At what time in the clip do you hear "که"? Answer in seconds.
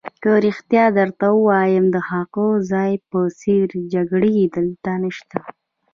0.23-0.31